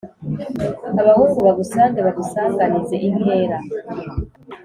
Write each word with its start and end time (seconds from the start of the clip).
abahungu 1.01 1.37
bagusange 1.47 1.99
bagusanganize 2.07 2.95
inkera, 3.07 3.57